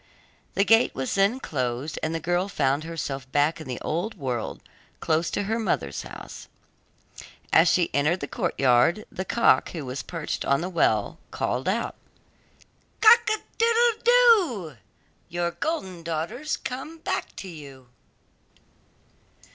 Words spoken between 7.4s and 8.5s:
As she entered the